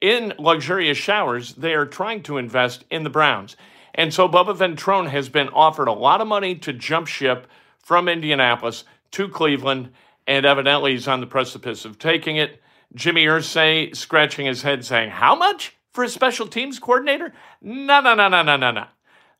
in 0.00 0.34
luxurious 0.38 0.98
showers, 0.98 1.54
they 1.54 1.74
are 1.74 1.86
trying 1.86 2.22
to 2.24 2.36
invest 2.36 2.84
in 2.90 3.02
the 3.02 3.10
Browns. 3.10 3.56
And 3.94 4.12
so 4.12 4.28
Bubba 4.28 4.56
Ventrone 4.56 5.08
has 5.08 5.28
been 5.28 5.48
offered 5.48 5.88
a 5.88 5.92
lot 5.92 6.20
of 6.20 6.28
money 6.28 6.54
to 6.56 6.72
jump 6.72 7.06
ship 7.06 7.46
from 7.78 8.08
Indianapolis 8.08 8.84
to 9.12 9.28
Cleveland, 9.28 9.90
and 10.26 10.44
evidently 10.44 10.92
he's 10.92 11.08
on 11.08 11.20
the 11.20 11.26
precipice 11.26 11.84
of 11.84 11.98
taking 11.98 12.36
it. 12.36 12.60
Jimmy 12.94 13.24
Irsay 13.24 13.96
scratching 13.96 14.46
his 14.46 14.62
head 14.62 14.84
saying, 14.84 15.10
How 15.10 15.34
much 15.34 15.76
for 15.92 16.04
a 16.04 16.08
special 16.08 16.46
teams 16.46 16.78
coordinator? 16.78 17.32
No, 17.62 18.00
no, 18.00 18.14
no, 18.14 18.28
no, 18.28 18.42
no, 18.42 18.56
no, 18.56 18.70
no. 18.70 18.84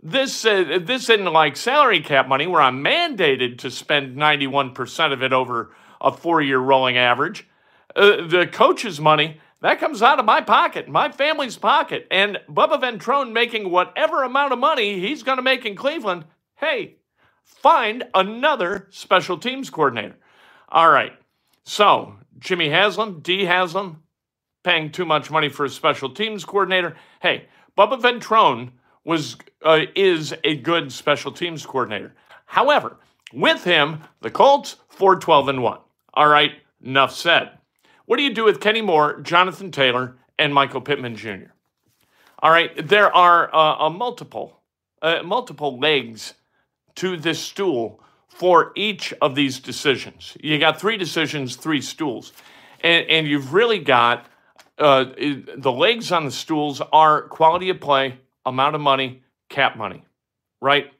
This, 0.02 0.44
uh, 0.44 0.78
this 0.82 1.08
isn't 1.10 1.32
like 1.32 1.56
salary 1.56 2.00
cap 2.00 2.28
money 2.28 2.46
where 2.46 2.60
I'm 2.60 2.82
mandated 2.84 3.58
to 3.58 3.70
spend 3.70 4.16
91% 4.16 5.12
of 5.12 5.22
it 5.22 5.32
over 5.32 5.70
a 6.00 6.12
four 6.12 6.40
year 6.40 6.58
rolling 6.58 6.96
average. 6.96 7.46
Uh, 7.96 8.26
the 8.26 8.48
coach's 8.50 9.00
money, 9.00 9.40
that 9.60 9.80
comes 9.80 10.02
out 10.02 10.18
of 10.18 10.26
my 10.26 10.40
pocket, 10.40 10.88
my 10.88 11.10
family's 11.10 11.56
pocket. 11.56 12.06
And 12.10 12.38
Bubba 12.50 12.80
Ventrone 12.80 13.32
making 13.32 13.70
whatever 13.70 14.22
amount 14.22 14.52
of 14.52 14.58
money 14.58 15.00
he's 15.00 15.22
going 15.22 15.38
to 15.38 15.42
make 15.42 15.64
in 15.64 15.74
Cleveland, 15.74 16.26
hey, 16.56 16.96
find 17.44 18.04
another 18.14 18.88
special 18.90 19.38
teams 19.38 19.70
coordinator. 19.70 20.16
All 20.68 20.90
right. 20.90 21.12
So, 21.62 22.16
Jimmy 22.38 22.68
Haslam, 22.68 23.20
Dee 23.20 23.46
Haslam, 23.46 24.02
paying 24.64 24.90
too 24.90 25.04
much 25.04 25.30
money 25.30 25.48
for 25.48 25.64
a 25.64 25.70
special 25.70 26.10
teams 26.10 26.44
coordinator. 26.44 26.96
Hey, 27.22 27.46
Bubba 27.78 28.00
Ventrone 28.00 28.72
was 29.04 29.36
uh, 29.62 29.86
is 29.94 30.34
a 30.44 30.56
good 30.56 30.92
special 30.92 31.32
teams 31.32 31.64
coordinator. 31.64 32.14
However, 32.46 32.98
with 33.32 33.64
him, 33.64 34.00
the 34.20 34.30
Colts 34.30 34.76
4-12 34.96 35.48
and 35.48 35.62
1. 35.62 35.78
All 36.14 36.28
right, 36.28 36.52
enough 36.82 37.14
said. 37.14 37.58
What 38.06 38.18
do 38.18 38.22
you 38.22 38.34
do 38.34 38.44
with 38.44 38.60
Kenny 38.60 38.82
Moore, 38.82 39.20
Jonathan 39.20 39.70
Taylor, 39.70 40.16
and 40.38 40.52
Michael 40.52 40.80
Pittman 40.80 41.16
Jr.? 41.16 41.52
All 42.40 42.50
right, 42.50 42.86
there 42.86 43.14
are 43.14 43.54
uh, 43.54 43.86
a 43.86 43.90
multiple, 43.90 44.60
uh, 45.00 45.22
multiple 45.24 45.78
legs 45.78 46.34
to 46.96 47.16
this 47.16 47.38
stool 47.38 48.02
for 48.28 48.72
each 48.74 49.14
of 49.22 49.34
these 49.34 49.58
decisions. 49.58 50.36
You 50.42 50.58
got 50.58 50.78
three 50.78 50.98
decisions, 50.98 51.56
three 51.56 51.80
stools, 51.80 52.32
and, 52.82 53.08
and 53.08 53.26
you've 53.26 53.54
really 53.54 53.78
got 53.78 54.26
uh, 54.76 55.04
the 55.56 55.72
legs 55.72 56.12
on 56.12 56.24
the 56.24 56.30
stools 56.30 56.82
are 56.92 57.22
quality 57.28 57.70
of 57.70 57.80
play 57.80 58.18
amount 58.44 58.74
of 58.74 58.80
money, 58.80 59.22
cap 59.48 59.76
money, 59.76 60.04
right? 60.60 60.90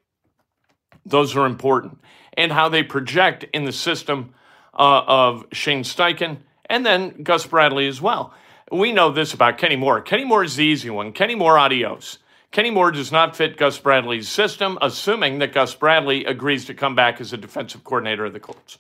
Those 1.04 1.36
are 1.36 1.44
important. 1.44 1.98
And 2.34 2.50
how 2.50 2.68
they 2.68 2.82
project 2.82 3.44
in 3.52 3.64
the 3.64 3.72
system 3.72 4.32
uh, 4.72 5.02
of 5.06 5.44
Shane 5.52 5.82
Steichen 5.82 6.38
and 6.74 6.84
then 6.84 7.22
Gus 7.22 7.46
Bradley 7.46 7.86
as 7.86 8.00
well. 8.00 8.34
We 8.72 8.92
know 8.92 9.12
this 9.12 9.32
about 9.32 9.58
Kenny 9.58 9.76
Moore. 9.76 10.00
Kenny 10.00 10.24
Moore 10.24 10.42
is 10.42 10.56
the 10.56 10.64
easy 10.64 10.90
one. 10.90 11.12
Kenny 11.12 11.36
Moore, 11.36 11.56
adios. 11.56 12.18
Kenny 12.50 12.70
Moore 12.70 12.90
does 12.90 13.12
not 13.12 13.36
fit 13.36 13.56
Gus 13.56 13.78
Bradley's 13.78 14.28
system, 14.28 14.76
assuming 14.82 15.38
that 15.38 15.52
Gus 15.52 15.72
Bradley 15.76 16.24
agrees 16.24 16.64
to 16.64 16.74
come 16.74 16.96
back 16.96 17.20
as 17.20 17.32
a 17.32 17.36
defensive 17.36 17.84
coordinator 17.84 18.24
of 18.24 18.32
the 18.32 18.40
Colts. 18.40 18.78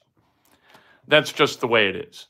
That's 1.06 1.32
just 1.32 1.60
the 1.60 1.68
way 1.68 1.88
it 1.88 1.94
is. 1.94 2.26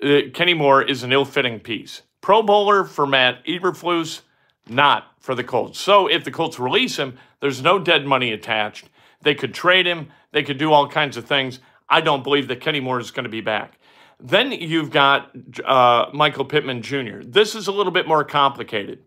Uh, 0.00 0.30
Kenny 0.32 0.54
Moore 0.54 0.80
is 0.80 1.02
an 1.02 1.12
ill 1.12 1.24
fitting 1.24 1.58
piece. 1.58 2.02
Pro 2.20 2.40
Bowler 2.44 2.84
for 2.84 3.04
Matt 3.04 3.44
Eberflus, 3.46 4.20
not 4.68 5.06
for 5.18 5.34
the 5.34 5.42
Colts. 5.42 5.80
So 5.80 6.06
if 6.06 6.22
the 6.22 6.30
Colts 6.30 6.60
release 6.60 7.00
him, 7.00 7.18
there's 7.40 7.62
no 7.62 7.80
dead 7.80 8.06
money 8.06 8.30
attached. 8.30 8.88
They 9.22 9.34
could 9.34 9.54
trade 9.54 9.86
him, 9.86 10.12
they 10.30 10.44
could 10.44 10.58
do 10.58 10.72
all 10.72 10.88
kinds 10.88 11.16
of 11.16 11.24
things. 11.24 11.58
I 11.88 12.00
don't 12.00 12.22
believe 12.22 12.46
that 12.46 12.60
Kenny 12.60 12.80
Moore 12.80 13.00
is 13.00 13.10
going 13.10 13.24
to 13.24 13.30
be 13.30 13.40
back. 13.40 13.80
Then 14.20 14.52
you've 14.52 14.90
got 14.90 15.34
uh, 15.64 16.06
Michael 16.12 16.44
Pittman 16.44 16.82
Jr. 16.82 17.20
This 17.22 17.54
is 17.54 17.66
a 17.66 17.72
little 17.72 17.92
bit 17.92 18.06
more 18.06 18.24
complicated. 18.24 19.00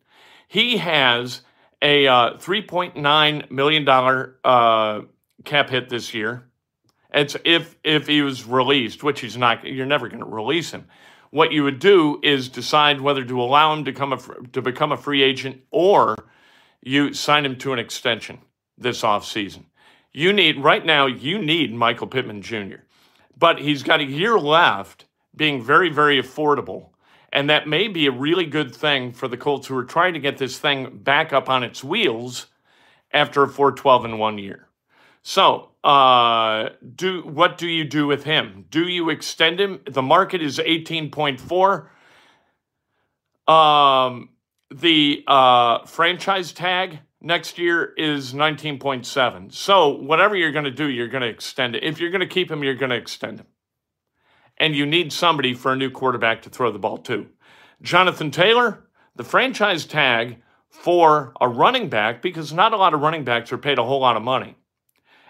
He 0.48 0.78
has 0.78 1.42
a 1.82 2.08
uh, 2.08 2.38
$3.9 2.38 3.52
million 3.52 3.88
uh, 4.44 5.02
cap 5.44 5.70
hit 5.70 5.90
this 5.90 6.14
year. 6.14 6.44
It's 7.14 7.38
if 7.46 7.76
if 7.84 8.08
he 8.08 8.22
was 8.22 8.46
released, 8.46 9.02
which 9.02 9.22
he's 9.22 9.38
not. 9.38 9.66
You're 9.66 9.86
never 9.86 10.10
going 10.10 10.20
to 10.20 10.30
release 10.30 10.72
him. 10.72 10.86
What 11.32 11.52
you 11.52 11.64
would 11.64 11.80
do 11.80 12.20
is 12.22 12.50
decide 12.50 13.02
whether 13.02 13.24
to 13.24 13.42
allow 13.42 13.74
him 13.74 13.86
to 13.86 13.94
come 13.94 14.14
a, 14.14 14.18
to 14.52 14.62
become 14.62 14.92
a 14.92 14.98
free 14.98 15.24
agent 15.24 15.62
or 15.72 16.16
you 16.82 17.14
sign 17.14 17.46
him 17.46 17.58
to 17.58 17.74
an 17.74 17.80
extension 17.80 18.40
this 18.78 19.02
offseason. 19.04 19.66
You 20.12 20.34
need 20.34 20.60
right 20.60 20.86
now. 20.86 21.06
You 21.06 21.40
need 21.40 21.74
Michael 21.74 22.08
Pittman 22.08 22.42
Jr 22.42 22.87
but 23.38 23.60
he's 23.60 23.84
got 23.84 24.00
a 24.00 24.06
year 24.06 24.40
left, 24.40 25.06
being 25.36 25.62
very, 25.64 25.90
very 25.90 26.22
affordable. 26.22 26.90
And 27.32 27.50
that 27.50 27.68
may 27.68 27.88
be 27.88 28.08
a 28.08 28.12
really 28.12 28.46
good 28.46 28.74
thing 28.74 29.12
for 29.12 29.28
the 29.28 29.38
Colts 29.38 29.68
who 29.68 29.78
are 29.78 29.84
trying 29.84 30.14
to 30.14 30.20
get 30.20 30.38
this 30.38 30.58
thing 30.58 30.98
back 30.98 31.34
up 31.34 31.50
on 31.50 31.64
its 31.64 31.84
wheels 31.84 32.48
after 33.12 33.44
a 33.44 33.48
4-12 33.48 34.06
in 34.06 34.18
one 34.18 34.38
year. 34.38 34.68
So, 35.22 35.72
uh, 35.84 36.70
do 36.96 37.22
what 37.22 37.58
do 37.58 37.68
you 37.68 37.84
do 37.84 38.08
with 38.08 38.24
him? 38.24 38.66
Do 38.70 38.88
you 38.88 39.10
extend 39.10 39.60
him? 39.60 39.82
The 39.86 40.02
market 40.02 40.42
is 40.42 40.58
18.4. 40.58 41.90
Um, 43.54 44.30
the 44.72 45.24
uh, 45.28 45.86
franchise 45.86 46.54
tag 46.54 47.00
next 47.22 47.58
year 47.58 47.94
is 47.98 48.34
19.7. 48.34 49.54
So, 49.54 49.90
whatever 49.90 50.36
you're 50.36 50.52
going 50.52 50.66
to 50.66 50.72
do, 50.72 50.88
you're 50.88 51.08
going 51.08 51.24
to 51.24 51.30
extend 51.30 51.76
it. 51.76 51.84
If 51.84 52.00
you're 52.00 52.12
going 52.12 52.22
to 52.22 52.28
keep 52.28 52.52
him, 52.52 52.64
you're 52.64 52.76
going 52.76 52.92
to 52.92 52.96
extend 52.96 53.40
him. 53.40 53.48
And 54.58 54.76
you 54.76 54.86
need 54.86 55.14
somebody 55.14 55.54
for 55.54 55.74
a 55.74 55.76
new 55.76 55.92
quarterback 55.92 56.42
to 56.44 56.50
throw 56.50 56.72
the 56.72 56.80
ball 56.80 56.98
to. 57.00 57.28
Jonathan 57.82 58.32
Taylor, 58.32 58.88
the 59.16 59.24
franchise 59.24 59.86
tag 59.86 60.38
for 60.70 61.34
a 61.40 61.48
running 61.48 61.90
back, 61.90 62.22
because 62.22 62.52
not 62.52 62.74
a 62.74 62.78
lot 62.78 62.94
of 62.94 63.02
running 63.02 63.24
backs 63.24 63.52
are 63.52 63.58
paid 63.58 63.78
a 63.78 63.84
whole 63.84 64.00
lot 64.00 64.18
of 64.18 64.24
money. 64.24 64.56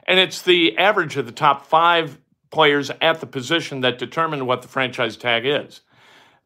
And 0.06 0.20
it's 0.20 0.42
the 0.42 0.78
average 0.78 1.18
of 1.18 1.26
the 1.26 1.34
top 1.34 1.66
five 1.66 2.18
players 2.50 2.90
at 3.02 3.20
the 3.20 3.28
position 3.28 3.82
that 3.82 4.00
determine 4.00 4.46
what 4.46 4.62
the 4.62 4.68
franchise 4.68 5.18
tag 5.18 5.46
is. 5.46 5.82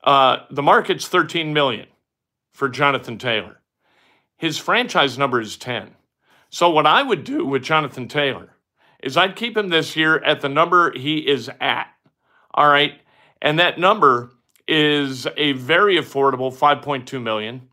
Uh, 0.04 0.38
the 0.50 0.64
market's 0.64 1.08
13 1.08 1.54
million 1.54 1.88
for 2.52 2.68
Jonathan 2.70 3.20
Taylor. 3.20 3.61
His 4.42 4.58
franchise 4.58 5.20
number 5.20 5.40
is 5.40 5.56
10. 5.56 5.92
So, 6.50 6.68
what 6.72 6.88
I 6.88 7.04
would 7.04 7.24
do 7.24 7.46
with 7.46 7.62
Jonathan 7.62 8.08
Taylor 8.08 8.56
is 9.04 9.16
I'd 9.16 9.36
keep 9.36 9.56
him 9.56 9.70
this 9.70 9.96
year 9.96 10.18
at 10.24 10.42
the 10.42 10.50
number 10.50 10.98
he 10.98 11.20
is 11.20 11.48
at. 11.62 11.90
All 12.52 12.68
right. 12.68 13.00
And 13.40 13.60
that 13.60 13.78
number 13.78 14.32
is 14.68 15.28
a 15.38 15.52
very 15.52 15.96
affordable 15.96 16.52
5.2 16.52 17.22
million. 17.22 17.70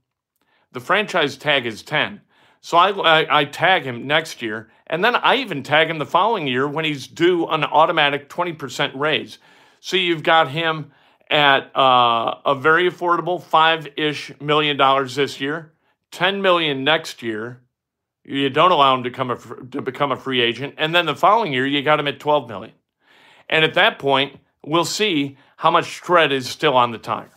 The 0.72 0.80
franchise 0.80 1.38
tag 1.38 1.64
is 1.64 1.82
10. 1.82 2.20
So 2.60 2.76
I, 2.76 2.90
I, 2.90 3.40
I, 3.40 3.44
tag 3.46 3.84
him 3.84 4.06
next 4.06 4.42
year, 4.42 4.68
and 4.88 5.02
then 5.02 5.16
I 5.16 5.36
even 5.36 5.62
tag 5.62 5.88
him 5.88 5.96
the 5.96 6.04
following 6.04 6.46
year 6.46 6.68
when 6.68 6.84
he's 6.84 7.06
due 7.06 7.46
an 7.46 7.64
automatic 7.64 8.28
20% 8.28 8.92
raise. 8.94 9.38
So 9.80 9.96
you've 9.96 10.22
got 10.22 10.50
him 10.50 10.92
at 11.30 11.74
uh, 11.74 12.34
a 12.44 12.54
very 12.54 12.90
affordable 12.90 13.42
five 13.42 13.88
ish 13.96 14.38
million 14.38 14.76
dollars 14.76 15.14
this 15.14 15.40
year. 15.40 15.72
10 16.12 16.42
million 16.42 16.84
next 16.84 17.22
year. 17.22 17.62
You 18.24 18.50
don't 18.50 18.72
allow 18.72 18.94
him 18.94 19.04
to, 19.04 19.10
come 19.10 19.30
a, 19.30 19.36
to 19.36 19.80
become 19.80 20.12
a 20.12 20.16
free 20.16 20.40
agent. 20.40 20.74
And 20.76 20.94
then 20.94 21.06
the 21.06 21.14
following 21.14 21.52
year, 21.52 21.66
you 21.66 21.82
got 21.82 21.98
him 21.98 22.08
at 22.08 22.20
12 22.20 22.48
million. 22.48 22.74
And 23.48 23.64
at 23.64 23.74
that 23.74 23.98
point, 23.98 24.38
we'll 24.64 24.84
see 24.84 25.38
how 25.56 25.70
much 25.70 25.96
tread 25.96 26.32
is 26.32 26.48
still 26.48 26.76
on 26.76 26.90
the 26.90 26.98
tire. 26.98 27.30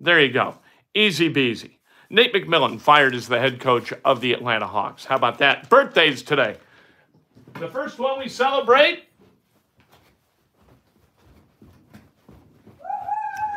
There 0.00 0.20
you 0.20 0.32
go. 0.32 0.56
Easy 0.94 1.32
beasy. 1.32 1.78
Nate 2.10 2.32
McMillan 2.32 2.80
fired 2.80 3.14
as 3.14 3.28
the 3.28 3.38
head 3.38 3.60
coach 3.60 3.92
of 4.04 4.20
the 4.20 4.32
Atlanta 4.32 4.66
Hawks. 4.66 5.04
How 5.04 5.16
about 5.16 5.38
that? 5.38 5.68
Birthdays 5.68 6.22
today. 6.22 6.56
The 7.54 7.68
first 7.68 7.98
one 7.98 8.18
we 8.18 8.28
celebrate. 8.28 9.04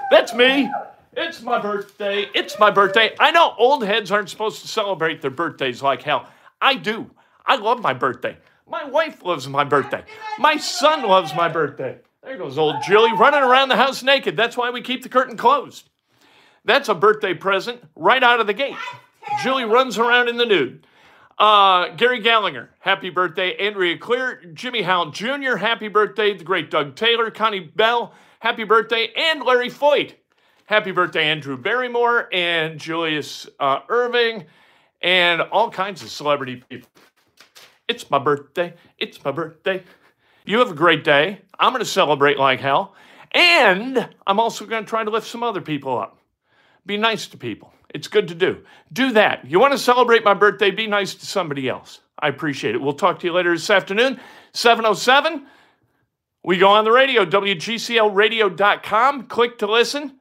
That's 0.10 0.34
me. 0.34 0.70
It's 1.14 1.42
my 1.42 1.60
birthday. 1.60 2.28
It's 2.34 2.58
my 2.58 2.72
birthday. 2.72 3.14
I 3.20 3.32
know 3.32 3.54
old 3.58 3.84
heads 3.84 4.12
aren't 4.12 4.30
supposed 4.30 4.62
to 4.62 4.68
celebrate 4.68 5.22
their 5.22 5.32
birthdays 5.32 5.82
like 5.82 6.02
hell. 6.02 6.28
I 6.62 6.76
do. 6.76 7.12
I 7.46 7.58
love 7.58 7.82
my 7.82 7.94
birthday. 7.94 8.38
My 8.68 8.86
wife 8.86 9.22
loves 9.24 9.48
my 9.48 9.66
birthday. 9.66 10.04
My 10.40 10.56
son 10.56 11.04
loves 11.04 11.36
my 11.36 11.50
birthday. 11.50 12.00
There 12.24 12.38
goes 12.38 12.58
old 12.58 12.76
Julie 12.84 13.12
running 13.14 13.42
around 13.42 13.70
the 13.70 13.76
house 13.76 14.04
naked. 14.04 14.38
That's 14.38 14.56
why 14.56 14.70
we 14.70 14.82
keep 14.82 15.04
the 15.04 15.10
curtain 15.10 15.36
closed. 15.36 15.90
That's 16.64 16.88
a 16.88 16.96
birthday 16.96 17.34
present 17.34 17.82
right 17.96 18.24
out 18.24 18.40
of 18.40 18.48
the 18.48 18.54
gate. 18.54 18.78
Julie 19.44 19.66
runs 19.66 19.98
around 19.98 20.30
in 20.30 20.38
the 20.38 20.46
nude. 20.46 20.86
Uh, 21.38 21.90
Gary 21.96 22.22
Gallagher, 22.22 22.70
happy 22.80 23.10
birthday. 23.10 23.56
Andrea 23.58 23.98
Clear, 23.98 24.44
Jimmy 24.54 24.84
Howell 24.84 25.12
Jr., 25.12 25.56
happy 25.58 25.88
birthday. 25.88 26.38
The 26.38 26.44
great 26.44 26.70
Doug 26.70 26.96
Taylor, 26.96 27.32
Connie 27.32 27.60
Bell, 27.60 28.14
happy 28.40 28.64
birthday. 28.64 29.12
And 29.16 29.42
Larry 29.44 29.70
Foyt, 29.70 30.14
Happy 30.72 30.92
birthday, 30.92 31.26
Andrew 31.26 31.58
Barrymore 31.58 32.30
and 32.32 32.80
Julius 32.80 33.46
uh, 33.60 33.82
Erving 33.90 34.46
and 35.02 35.42
all 35.42 35.70
kinds 35.70 36.02
of 36.02 36.10
celebrity 36.10 36.64
people. 36.70 36.88
It's 37.90 38.10
my 38.10 38.20
birthday. 38.20 38.74
It's 38.98 39.22
my 39.22 39.32
birthday. 39.32 39.84
You 40.46 40.60
have 40.60 40.72
a 40.72 40.74
great 40.74 41.04
day. 41.04 41.42
I'm 41.60 41.74
going 41.74 41.84
to 41.84 41.86
celebrate 41.86 42.40
like 42.40 42.62
hell. 42.62 42.96
And 43.34 44.08
I'm 44.26 44.40
also 44.40 44.66
going 44.66 44.86
to 44.86 44.90
try 44.90 45.04
to 45.04 45.10
lift 45.10 45.28
some 45.28 45.44
other 45.44 45.60
people 45.60 46.00
up. 46.00 46.18
Be 46.86 46.96
nice 46.96 47.28
to 47.28 47.38
people. 47.38 47.74
It's 47.90 48.08
good 48.08 48.30
to 48.30 48.36
do. 48.36 48.64
Do 48.94 49.12
that. 49.12 49.46
You 49.46 49.60
want 49.60 49.74
to 49.74 49.78
celebrate 49.78 50.24
my 50.24 50.36
birthday? 50.36 50.72
Be 50.72 50.88
nice 50.88 51.14
to 51.16 51.26
somebody 51.26 51.68
else. 51.68 52.00
I 52.18 52.30
appreciate 52.30 52.76
it. 52.76 52.82
We'll 52.82 52.94
talk 52.94 53.20
to 53.20 53.28
you 53.28 53.34
later 53.34 53.52
this 53.54 53.70
afternoon, 53.70 54.22
707. 54.54 55.48
We 56.46 56.58
go 56.58 56.70
on 56.70 56.86
the 56.86 56.94
radio, 56.94 57.26
WGCLradio.com. 57.26 59.24
Click 59.28 59.58
to 59.58 59.68
listen. 59.68 60.21